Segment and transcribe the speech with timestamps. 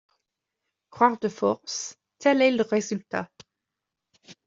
[0.89, 3.29] Croire de force, tel est le résultat.